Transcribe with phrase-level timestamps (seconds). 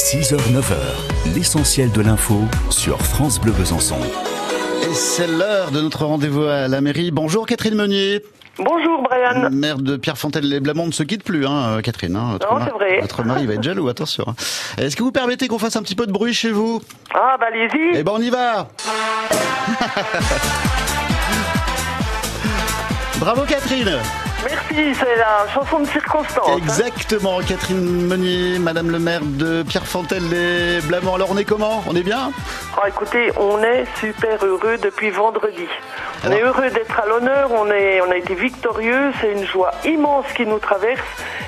[0.00, 0.74] 6h, 9h,
[1.36, 3.94] l'essentiel de l'info sur France Bleu Besançon.
[4.82, 7.12] Et c'est l'heure de notre rendez-vous à la mairie.
[7.12, 8.20] Bonjour Catherine Meunier.
[8.58, 9.50] Bonjour Brian.
[9.52, 12.16] Maire de Pierrefontaine-les-Blamont ne se quitte plus, hein, Catherine.
[12.16, 12.98] Hein, non, c'est vrai.
[13.02, 14.24] Votre mari va être jaloux, attention.
[14.26, 14.34] Hein.
[14.78, 16.82] Est-ce que vous permettez qu'on fasse un petit peu de bruit chez vous?
[17.14, 17.96] Ah, bah allez-y.
[17.96, 18.66] Eh ben on y va
[23.20, 23.92] Bravo Catherine
[24.44, 26.48] Merci, c'est la chanson de circonstance.
[26.48, 26.56] hein.
[26.58, 31.14] Exactement, Catherine Meunier, Madame le maire de Pierrefontaine-les-Blamont.
[31.14, 31.82] Alors on est comment?
[31.88, 32.30] On est bien?
[32.76, 35.66] Ah, écoutez, on est super heureux depuis vendredi.
[36.22, 39.46] On Alors est heureux d'être à l'honneur, on, est, on a été victorieux, c'est une
[39.46, 41.00] joie immense qui nous traverse.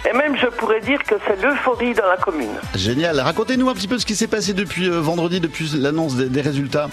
[0.09, 2.55] Et même, je pourrais dire que c'est l'euphorie dans la commune.
[2.75, 3.21] Génial.
[3.21, 6.41] Racontez-nous un petit peu ce qui s'est passé depuis euh, vendredi, depuis l'annonce des, des
[6.41, 6.89] résultats.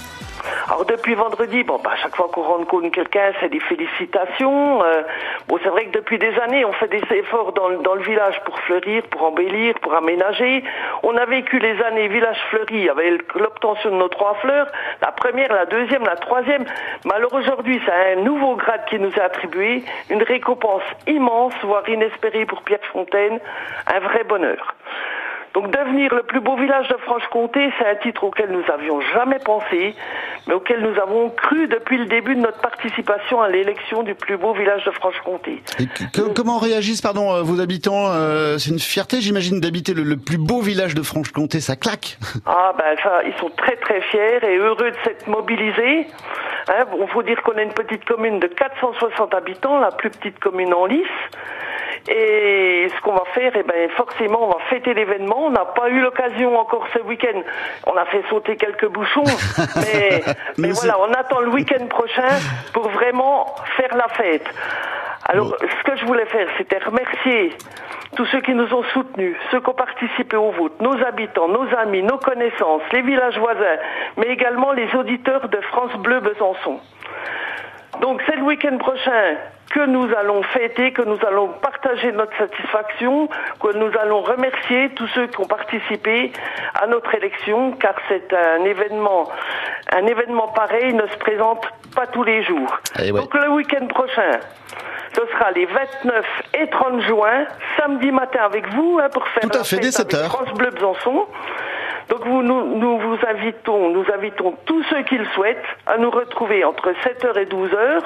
[0.73, 4.83] Alors depuis vendredi, bon, bah, chaque fois qu'on rencontre quelqu'un, c'est des félicitations.
[4.83, 5.03] Euh,
[5.47, 8.41] bon, c'est vrai que depuis des années, on fait des efforts dans, dans le village
[8.43, 10.63] pour fleurir, pour embellir, pour aménager.
[11.03, 14.65] On a vécu les années village fleuri avec l'obtention de nos trois fleurs,
[15.03, 16.65] la première, la deuxième, la troisième.
[17.05, 21.87] Mais alors aujourd'hui, c'est un nouveau grade qui nous est attribué, une récompense immense, voire
[21.87, 23.39] inespérée pour Pierre Fontaine,
[23.93, 24.73] un vrai bonheur.
[25.53, 29.37] Donc devenir le plus beau village de Franche-Comté, c'est un titre auquel nous avions jamais
[29.37, 29.93] pensé,
[30.47, 34.37] mais auquel nous avons cru depuis le début de notre participation à l'élection du plus
[34.37, 35.61] beau village de Franche-Comté.
[36.11, 40.17] Que- comment réagissent pardon, euh, vos habitants Euh, C'est une fierté, j'imagine, d'habiter le, le
[40.17, 41.59] plus beau village de Franche-Comté.
[41.59, 42.17] Ça claque.
[42.47, 46.07] Ah ben ça, ils sont très très fiers et heureux de s'être mobilisés.
[46.69, 50.39] Hein, bon, faut dire qu'on est une petite commune de 460 habitants, la plus petite
[50.39, 51.05] commune en lice.
[52.09, 55.45] Et ce qu'on va faire, eh ben forcément, on va fêter l'événement.
[55.45, 57.41] On n'a pas eu l'occasion encore ce week-end.
[57.87, 59.23] On a fait sauter quelques bouchons,
[59.77, 60.23] mais,
[60.57, 62.27] mais voilà, on attend le week-end prochain
[62.73, 64.45] pour vraiment faire la fête.
[65.25, 67.53] Alors, ce que je voulais faire, c'était remercier
[68.17, 71.67] tous ceux qui nous ont soutenus, ceux qui ont participé au vote, nos habitants, nos
[71.75, 73.77] amis, nos connaissances, les villages voisins,
[74.17, 76.79] mais également les auditeurs de France Bleu Besançon.
[78.01, 79.37] Donc c'est le week-end prochain
[79.73, 83.27] que nous allons fêter, que nous allons partager notre satisfaction,
[83.59, 86.31] que nous allons remercier tous ceux qui ont participé
[86.79, 89.29] à notre élection, car c'est un événement,
[89.91, 92.79] un événement pareil ne se présente pas tous les jours.
[92.99, 93.19] Eh ouais.
[93.19, 94.39] Donc le week-end prochain,
[95.15, 96.25] ce sera les 29
[96.61, 97.45] et 30 juin,
[97.77, 100.25] samedi matin avec vous, hein, pour faire Tout à la fait, dès fête 7 avec
[100.25, 100.31] heures.
[100.31, 101.25] France Bleu Besançon.
[102.09, 105.57] Donc vous, nous, nous vous invitons, nous invitons tous ceux qui le souhaitent
[105.87, 108.01] à nous retrouver entre 7h et 12h.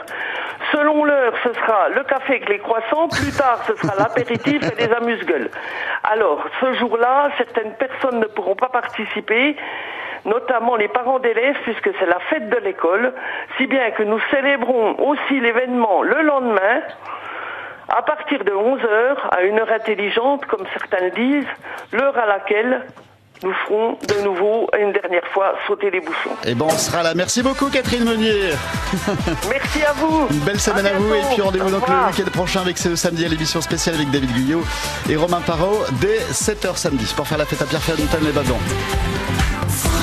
[0.72, 3.08] Selon l'heure, ce sera le café avec les croissants.
[3.08, 5.50] Plus tard, ce sera l'apéritif et les amuse-gueules.
[6.04, 9.56] Alors, ce jour-là, certaines personnes ne pourront pas participer,
[10.26, 13.14] notamment les parents d'élèves, puisque c'est la fête de l'école,
[13.58, 16.82] si bien que nous célébrons aussi l'événement le lendemain,
[17.90, 21.48] à partir de 11h, à une heure intelligente, comme certains le disent,
[21.94, 22.86] l'heure à laquelle
[23.44, 26.32] nous ferons de nouveau, une dernière fois, sauter les bouchons.
[26.46, 27.14] Et bon, on sera là.
[27.16, 28.52] Merci beaucoup, Catherine Meunier.
[29.50, 30.28] Merci à vous.
[30.32, 31.14] Une belle semaine à, vous.
[31.14, 34.32] Et puis rendez-vous donc le week-end prochain avec ce samedi à l'émission spéciale avec David
[34.34, 34.64] Guyot
[35.10, 39.97] et Romain Parot dès 7h samedi pour faire la fête à Pierre-Fontaine les Badons.